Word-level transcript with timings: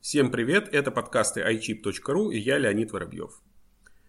Всем 0.00 0.30
привет, 0.30 0.70
это 0.72 0.90
подкасты 0.90 1.42
iChip.ru 1.42 2.32
и 2.32 2.38
я 2.38 2.56
Леонид 2.56 2.90
Воробьев. 2.90 3.42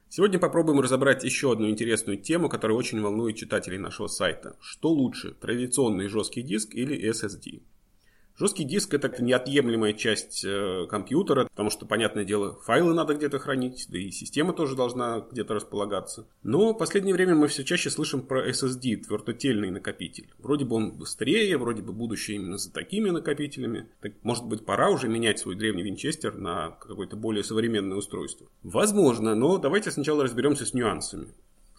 Сегодня 0.08 0.40
попробуем 0.40 0.80
разобрать 0.80 1.26
еще 1.26 1.52
одну 1.52 1.70
интересную 1.70 2.18
тему, 2.18 2.48
которая 2.48 2.78
очень 2.78 3.02
волнует 3.02 3.36
читателей 3.36 3.78
нашего 3.78 4.08
сайта. 4.08 4.56
Что 4.62 4.88
лучше, 4.88 5.34
традиционный 5.34 6.08
жесткий 6.08 6.44
диск 6.44 6.74
или 6.76 6.98
SSD? 7.12 7.62
Жесткий 8.38 8.64
диск 8.64 8.94
это 8.94 9.22
неотъемлемая 9.22 9.94
часть 9.94 10.44
э, 10.46 10.88
компьютера, 10.90 11.46
потому 11.46 11.70
что, 11.70 11.86
понятное 11.86 12.26
дело, 12.26 12.60
файлы 12.64 12.94
надо 12.94 13.14
где-то 13.14 13.40
хранить, 13.40 13.88
да 13.90 14.00
и 14.00 14.10
система 14.12 14.54
тоже 14.54 14.76
должна 14.76 15.26
где-то 15.32 15.54
располагаться. 15.54 16.28
Но 16.44 16.74
в 16.74 16.78
последнее 16.78 17.14
время 17.14 17.36
мы 17.36 17.48
все 17.48 17.64
чаще 17.64 17.90
слышим 17.90 18.22
про 18.22 18.50
SSD, 18.50 18.98
твердотельный 18.98 19.70
накопитель. 19.70 20.30
Вроде 20.40 20.66
бы 20.66 20.76
он 20.76 20.92
быстрее, 20.98 21.58
вроде 21.58 21.82
бы 21.82 21.94
будущее 21.94 22.38
именно 22.38 22.58
за 22.58 22.72
такими 22.72 23.10
накопителями. 23.10 23.90
Так, 24.02 24.14
может 24.24 24.46
быть, 24.46 24.66
пора 24.66 24.90
уже 24.90 25.08
менять 25.08 25.40
свой 25.40 25.56
древний 25.56 25.84
винчестер 25.84 26.36
на 26.38 26.72
какое-то 26.72 27.16
более 27.16 27.44
современное 27.44 27.98
устройство? 27.98 28.48
Возможно, 28.64 29.36
но 29.36 29.58
давайте 29.58 29.92
сначала 29.92 30.24
разберемся 30.24 30.66
с 30.66 30.74
нюансами. 30.74 31.28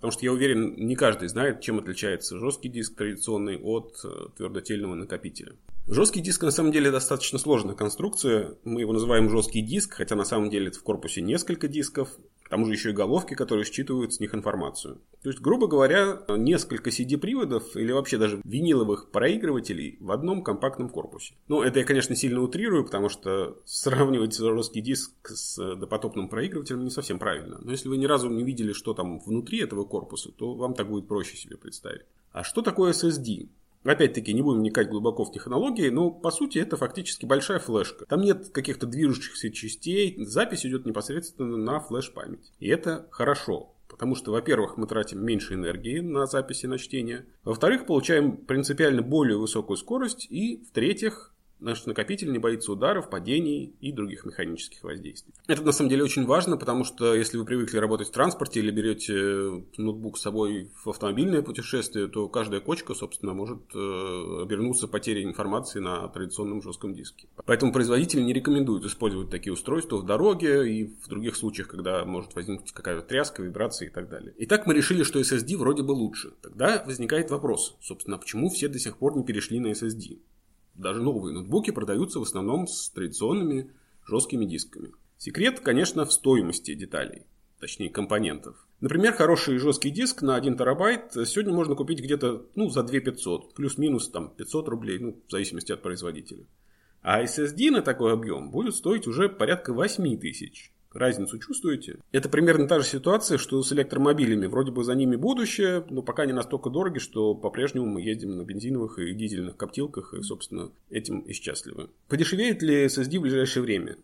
Потому 0.02 0.15
что 0.15 0.24
я 0.24 0.33
уверен, 0.33 0.74
не 0.74 0.97
каждый 0.97 1.29
знает, 1.29 1.61
чем 1.61 1.79
отличается 1.79 2.37
жесткий 2.37 2.69
диск 2.69 2.97
традиционный 2.97 3.56
от 3.56 4.01
э, 4.02 4.09
твердотельного 4.37 4.97
накопителя. 4.97 5.52
Жесткий 5.87 6.20
диск 6.20 6.42
на 6.42 6.51
самом 6.51 6.73
деле 6.73 6.91
достаточно 6.91 7.38
сложная 7.38 7.77
конструкция. 7.77 8.56
Мы 8.65 8.80
его 8.80 8.92
называем 8.92 9.30
жесткий 9.30 9.62
диск, 9.62 9.95
хотя 9.95 10.16
на 10.16 10.25
самом 10.25 10.51
деле 10.51 10.73
в 10.73 10.83
корпусе 10.83 11.20
несколько 11.20 11.69
дисков. 11.69 12.09
Тому 12.52 12.66
же 12.66 12.73
еще 12.73 12.91
и 12.91 12.92
головки, 12.92 13.33
которые 13.33 13.65
считывают 13.65 14.12
с 14.12 14.20
них 14.20 14.34
информацию. 14.34 15.01
То 15.23 15.30
есть, 15.30 15.41
грубо 15.41 15.69
говоря, 15.69 16.20
несколько 16.29 16.91
CD-приводов 16.91 17.75
или 17.77 17.92
вообще 17.92 18.19
даже 18.19 18.42
виниловых 18.45 19.11
проигрывателей 19.11 19.97
в 20.01 20.12
одном 20.12 20.45
компактном 20.45 20.91
корпусе. 20.91 21.33
Ну, 21.48 21.62
это 21.62 21.78
я, 21.78 21.87
конечно, 21.87 22.15
сильно 22.15 22.42
утрирую, 22.42 22.84
потому 22.84 23.09
что 23.09 23.56
сравнивать 23.65 24.37
жесткий 24.37 24.83
диск 24.83 25.30
с 25.30 25.77
допотопным 25.77 26.28
проигрывателем 26.28 26.84
не 26.84 26.91
совсем 26.91 27.19
правильно. 27.19 27.59
Но 27.62 27.70
если 27.70 27.88
вы 27.88 27.97
ни 27.97 28.05
разу 28.05 28.28
не 28.28 28.45
видели, 28.45 28.75
что 28.75 28.92
там 28.92 29.19
внутри 29.20 29.61
этого 29.61 29.86
корпуса, 29.86 30.30
то 30.30 30.53
вам 30.53 30.75
так 30.75 30.91
будет 30.91 31.08
проще 31.08 31.39
себе 31.39 31.56
представить. 31.56 32.03
А 32.33 32.45
что 32.45 32.61
такое 32.61 32.92
SSD? 32.92 33.48
Опять-таки, 33.84 34.33
не 34.33 34.42
будем 34.42 34.61
вникать 34.61 34.88
глубоко 34.88 35.25
в 35.25 35.33
технологии, 35.33 35.88
но 35.88 36.11
по 36.11 36.30
сути 36.30 36.58
это 36.58 36.77
фактически 36.77 37.27
большая 37.27 37.58
флешка. 37.58 38.06
Там 38.06 38.20
нет 38.20 38.50
каких-то 38.50 38.86
движущихся 38.86 39.50
частей, 39.50 40.24
запись 40.24 40.64
идет 40.64 40.86
непосредственно 40.86 41.56
на 41.56 41.80
флеш-память. 41.80 42.52
И 42.61 42.69
это 42.69 43.08
хорошо. 43.11 43.74
Потому 43.89 44.14
что, 44.14 44.33
во-первых, 44.33 44.78
мы 44.78 44.86
тратим 44.86 45.22
меньше 45.22 45.52
энергии 45.52 46.00
на 46.00 46.24
записи 46.27 46.64
на 46.64 46.78
чтение. 46.78 47.27
Во-вторых, 47.44 47.84
получаем 47.84 48.39
принципиально 48.39 49.02
более 49.02 49.36
высокую 49.36 49.77
скорость. 49.77 50.27
И, 50.30 50.64
в-третьих, 50.64 51.34
Наш 51.62 51.86
накопитель 51.86 52.32
не 52.32 52.38
боится 52.38 52.72
ударов, 52.72 53.08
падений 53.08 53.74
и 53.80 53.92
других 53.92 54.24
механических 54.24 54.82
воздействий. 54.82 55.32
Это 55.46 55.62
на 55.62 55.70
самом 55.70 55.91
деле 55.91 56.02
очень 56.02 56.27
важно, 56.27 56.56
потому 56.56 56.82
что 56.82 57.14
если 57.14 57.38
вы 57.38 57.44
привыкли 57.44 57.78
работать 57.78 58.08
в 58.08 58.10
транспорте 58.10 58.58
или 58.58 58.72
берете 58.72 59.64
ноутбук 59.77 60.18
с 60.18 60.22
собой 60.22 60.70
в 60.84 60.90
автомобильное 60.90 61.42
путешествие, 61.42 62.08
то 62.08 62.28
каждая 62.28 62.60
кочка, 62.60 62.94
собственно, 62.94 63.33
может 63.33 63.60
э, 63.74 64.42
обернуться 64.42 64.88
потерей 64.88 65.22
информации 65.24 65.78
на 65.78 66.08
традиционном 66.08 66.62
жестком 66.62 66.94
диске. 66.94 67.28
Поэтому 67.46 67.72
производители 67.72 68.22
не 68.22 68.33
рекомендуют 68.33 68.84
использовать 68.84 69.30
такие 69.30 69.52
устройства 69.52 69.98
в 69.98 70.05
дороге 70.05 70.68
и 70.68 70.84
в 70.84 71.08
других 71.08 71.36
случаях, 71.36 71.68
когда 71.68 72.05
может 72.05 72.34
возникнуть 72.34 72.72
какая-то 72.72 73.06
тряска, 73.06 73.40
вибрация 73.40 73.88
и 73.88 73.90
так 73.90 74.08
далее. 74.08 74.34
Итак, 74.38 74.66
мы 74.66 74.74
решили, 74.74 75.05
что 75.05 75.20
SSD 75.20 75.56
вроде 75.56 75.84
бы 75.84 75.92
лучше. 75.92 76.33
Тогда 76.42 76.83
возникает 76.84 77.30
вопрос, 77.30 77.77
собственно, 77.80 78.18
почему 78.18 78.50
все 78.50 78.66
до 78.66 78.80
сих 78.80 78.96
пор 78.96 79.16
не 79.16 79.24
перешли 79.24 79.60
на 79.60 79.68
SSD? 79.68 80.18
Даже 80.75 81.03
новые 81.03 81.34
ноутбуки 81.34 81.70
продаются 81.70 82.19
в 82.19 82.23
основном 82.23 82.67
с 82.67 82.91
традиционными 82.91 83.70
жесткими 84.06 84.45
дисками. 84.45 84.92
Секрет, 85.19 85.61
конечно, 85.61 86.05
в 86.05 86.12
стоимости 86.12 86.75
деталей, 86.75 87.27
точнее 87.61 87.91
компонентов. 87.91 88.67
Например, 88.81 89.12
хороший 89.12 89.59
жесткий 89.59 89.91
диск 89.91 90.23
на 90.23 90.34
1 90.34 90.56
терабайт 90.56 91.12
сегодня 91.12 91.53
можно 91.53 91.77
купить 91.77 92.01
где-то 92.01 92.46
ну, 92.57 92.69
за 92.69 92.83
2 92.83 93.01
500, 93.01 93.55
плюс-минус 93.55 94.08
там 94.08 94.30
500 94.30 94.69
рублей, 94.69 94.98
ну, 94.98 95.23
в 95.27 95.30
зависимости 95.30 95.70
от 95.70 95.83
производителя. 95.83 96.45
А 97.02 97.23
SSD 97.23 97.70
на 97.70 97.83
такой 97.83 98.13
объем 98.13 98.51
будет 98.51 98.75
стоить 98.75 99.07
уже 99.07 99.29
порядка 99.29 99.73
8 99.73 100.19
тысяч. 100.19 100.73
Разницу 100.95 101.39
чувствуете? 101.39 101.98
Это 102.13 102.29
примерно 102.29 102.69
та 102.69 102.80
же 102.80 102.86
ситуация, 102.86 103.39
что 103.39 103.63
с 103.63 103.73
электромобилями. 103.73 104.47
Вроде 104.47 104.73
бы 104.73 104.85
за 104.85 104.95
ними 104.95 105.17
будущее, 105.17 105.85
но 105.91 106.03
пока 106.03 106.27
не 106.27 106.33
настолько 106.33 106.70
дороги, 106.70 106.98
что 106.98 107.35
по-прежнему 107.35 107.86
мы 107.86 108.03
ездим 108.03 108.36
на 108.36 108.42
бензиновых 108.42 108.98
и 108.98 109.14
дизельных 109.14 109.57
коптилках 109.57 110.14
и, 110.14 110.23
собственно, 110.23 110.70
этим 110.91 111.20
и 111.20 111.33
счастливы. 111.33 111.91
Подешевеет 112.08 112.63
ли 112.63 112.86
SSD 112.86 113.19
в 113.19 113.23
ближайшее 113.23 113.63
время? 113.63 113.97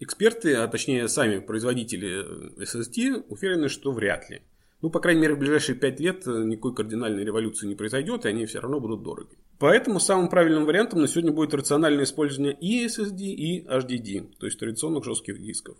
Эксперты, 0.00 0.54
а 0.54 0.68
точнее 0.68 1.08
сами 1.08 1.40
производители 1.40 2.24
SSD, 2.62 3.24
уверены, 3.28 3.68
что 3.68 3.92
вряд 3.92 4.30
ли. 4.30 4.42
Ну, 4.80 4.90
по 4.90 5.00
крайней 5.00 5.22
мере, 5.22 5.34
в 5.34 5.40
ближайшие 5.40 5.74
5 5.74 6.00
лет 6.00 6.26
никакой 6.26 6.72
кардинальной 6.72 7.24
революции 7.24 7.66
не 7.66 7.74
произойдет, 7.74 8.24
и 8.24 8.28
они 8.28 8.46
все 8.46 8.60
равно 8.60 8.78
будут 8.78 9.02
дороги. 9.02 9.36
Поэтому 9.58 9.98
самым 9.98 10.28
правильным 10.28 10.66
вариантом 10.66 11.00
на 11.00 11.08
сегодня 11.08 11.32
будет 11.32 11.52
рациональное 11.52 12.04
использование 12.04 12.56
и 12.60 12.86
SSD, 12.86 13.22
и 13.22 13.66
HDD, 13.66 14.36
то 14.38 14.46
есть 14.46 14.58
традиционных 14.60 15.04
жестких 15.04 15.42
дисков. 15.42 15.76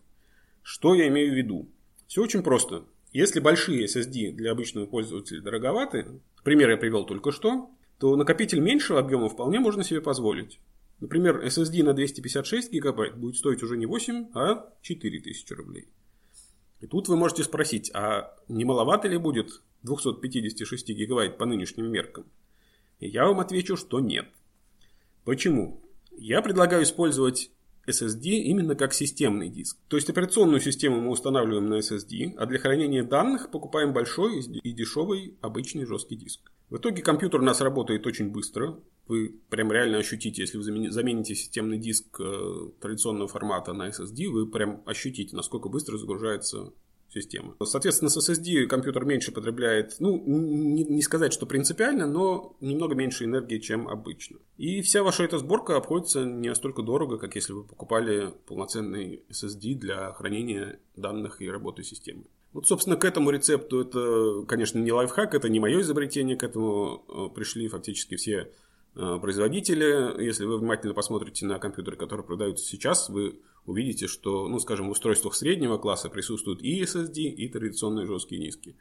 Что 0.71 0.95
я 0.95 1.09
имею 1.09 1.33
в 1.33 1.35
виду? 1.35 1.67
Все 2.09 2.23
очень 2.23 2.43
просто. 2.43 2.85
Если 3.11 3.41
большие 3.41 3.87
SSD 3.87 4.33
для 4.33 4.53
обычного 4.53 4.85
пользователя 4.85 5.41
дороговаты, 5.41 6.21
пример 6.45 6.69
я 6.69 6.77
привел 6.77 7.07
только 7.07 7.33
что, 7.33 7.71
то 7.99 8.15
накопитель 8.17 8.61
меньшего 8.61 8.99
объема 8.99 9.31
вполне 9.31 9.61
можно 9.61 9.83
себе 9.83 10.03
позволить. 10.03 10.61
Например, 11.01 11.43
SSD 11.43 11.83
на 11.83 11.95
256 11.95 12.71
гигабайт 12.71 13.17
будет 13.17 13.37
стоить 13.37 13.63
уже 13.63 13.79
не 13.79 13.87
8, 13.87 14.33
а 14.35 14.71
4000 14.83 15.55
рублей. 15.55 15.89
И 16.81 16.87
тут 16.87 17.09
вы 17.09 17.17
можете 17.17 17.45
спросить, 17.45 17.91
а 17.95 18.37
не 18.47 18.67
маловато 18.67 19.09
ли 19.09 19.17
будет 19.17 19.63
256 19.85 20.91
гигабайт 20.91 21.39
по 21.39 21.47
нынешним 21.47 21.91
меркам? 21.91 22.27
И 23.01 23.09
я 23.09 23.25
вам 23.25 23.41
отвечу, 23.41 23.79
что 23.79 24.01
нет. 24.01 24.29
Почему? 25.25 25.83
Я 26.19 26.43
предлагаю 26.43 26.83
использовать 26.83 27.51
SSD 27.89 28.29
именно 28.29 28.75
как 28.75 28.93
системный 28.93 29.49
диск. 29.49 29.79
То 29.89 29.97
есть 29.97 30.09
операционную 30.11 30.61
систему 30.61 31.01
мы 31.01 31.11
устанавливаем 31.11 31.67
на 31.67 31.79
SSD, 31.79 32.35
а 32.37 32.47
для 32.47 32.59
хранения 32.59 33.03
данных 33.03 33.51
покупаем 33.51 33.93
большой 33.93 34.41
и 34.41 34.73
дешевый 34.73 35.37
обычный 35.41 35.85
жесткий 35.85 36.17
диск. 36.17 36.41
В 36.71 36.77
итоге 36.77 37.03
компьютер 37.03 37.41
у 37.41 37.45
нас 37.45 37.61
работает 37.61 38.07
очень 38.07 38.31
быстро. 38.31 38.79
Вы 39.07 39.41
прям 39.49 39.73
реально 39.73 39.99
ощутите, 39.99 40.43
если 40.43 40.59
вы 40.59 40.65
замените 40.65 41.35
системный 41.35 41.79
диск 41.79 42.21
э, 42.21 42.71
традиционного 42.81 43.27
формата 43.27 43.73
на 43.73 43.89
SSD, 43.89 44.29
вы 44.29 44.47
прям 44.47 44.83
ощутите, 44.85 45.35
насколько 45.35 45.71
быстро 45.71 45.97
загружается 45.97 46.73
системы. 47.13 47.55
Соответственно, 47.63 48.11
с 48.11 48.31
SSD 48.31 48.67
компьютер 48.67 49.05
меньше 49.05 49.33
потребляет, 49.33 49.97
ну, 49.99 50.23
не, 50.27 50.85
не 50.85 51.03
сказать, 51.03 51.33
что 51.33 51.47
принципиально, 51.47 52.07
но 52.07 52.57
немного 52.61 52.95
меньше 52.95 53.25
энергии, 53.25 53.59
чем 53.59 53.89
обычно. 53.89 54.39
И 54.57 54.83
вся 54.83 55.03
ваша 55.03 55.25
эта 55.25 55.39
сборка 55.39 55.77
обходится 55.77 56.25
не 56.25 56.49
настолько 56.49 56.83
дорого, 56.83 57.19
как 57.19 57.35
если 57.35 57.53
вы 57.53 57.65
покупали 57.65 58.35
полноценный 58.47 59.23
SSD 59.31 59.75
для 59.75 60.13
хранения 60.13 60.81
данных 60.97 61.41
и 61.41 61.51
работы 61.51 61.83
системы. 61.83 62.25
Вот, 62.53 62.67
собственно, 62.67 62.97
к 62.97 63.05
этому 63.05 63.31
рецепту 63.31 63.81
это, 63.81 64.47
конечно, 64.47 64.79
не 64.79 64.91
лайфхак, 64.91 65.35
это 65.35 65.49
не 65.49 65.61
мое 65.61 65.81
изобретение, 65.83 66.37
к 66.37 66.43
этому 66.43 67.05
э, 67.09 67.35
пришли 67.35 67.69
фактически 67.69 68.17
все 68.17 68.51
производители. 68.99 70.23
Если 70.23 70.45
вы 70.45 70.59
внимательно 70.59 70.95
посмотрите 70.95 71.47
на 71.47 71.59
компьютеры, 71.59 71.97
которые 71.97 72.27
продаются 72.27 72.65
сейчас, 72.65 73.09
вы 73.09 73.41
увидите, 73.67 74.07
что, 74.07 74.49
ну, 74.49 74.59
скажем, 74.59 74.89
в 74.89 74.91
устройствах 74.91 75.35
среднего 75.35 75.79
класса 75.79 76.09
присутствуют 76.09 76.63
и 76.63 76.83
SSD, 76.83 77.21
и 77.23 77.49
традиционные 77.49 78.07
жесткие 78.07 78.41
диски. 78.41 78.77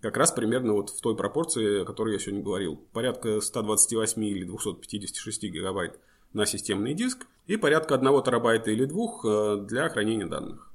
Как 0.00 0.16
раз 0.16 0.30
примерно 0.30 0.74
вот 0.74 0.90
в 0.90 1.00
той 1.00 1.16
пропорции, 1.16 1.82
о 1.82 1.84
которой 1.84 2.12
я 2.12 2.18
сегодня 2.18 2.44
говорил. 2.44 2.76
Порядка 2.92 3.40
128 3.40 4.24
или 4.24 4.44
256 4.44 5.44
гигабайт 5.44 5.98
на 6.32 6.44
системный 6.44 6.94
диск 6.94 7.26
и 7.46 7.56
порядка 7.56 7.94
1 7.94 8.22
терабайта 8.22 8.70
или 8.70 8.84
2 8.84 9.04
э, 9.24 9.56
для 9.66 9.88
хранения 9.88 10.26
данных. 10.26 10.70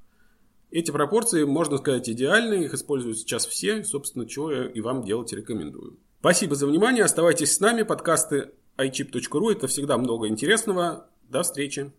Эти 0.71 0.89
пропорции, 0.89 1.43
можно 1.43 1.77
сказать, 1.77 2.09
идеальны, 2.09 2.63
их 2.63 2.73
используют 2.73 3.19
сейчас 3.19 3.45
все, 3.45 3.83
собственно, 3.83 4.25
чего 4.25 4.51
я 4.51 4.65
и 4.65 4.81
вам 4.81 5.03
делать 5.03 5.31
рекомендую. 5.33 5.97
Спасибо 6.19 6.55
за 6.55 6.65
внимание, 6.65 7.03
оставайтесь 7.03 7.53
с 7.53 7.59
нами, 7.59 7.83
подкасты 7.83 8.51
iChip.ru, 8.77 9.51
это 9.51 9.67
всегда 9.67 9.97
много 9.97 10.27
интересного. 10.27 11.07
До 11.29 11.43
встречи! 11.43 11.91